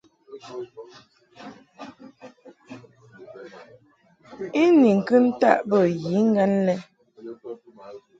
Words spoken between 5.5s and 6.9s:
bə yiŋgan lɛ.